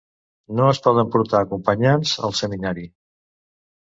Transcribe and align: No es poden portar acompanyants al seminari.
No 0.59 0.69
es 0.75 0.79
poden 0.85 1.09
portar 1.15 1.41
acompanyants 1.45 2.13
al 2.29 2.35
seminari. 2.39 2.87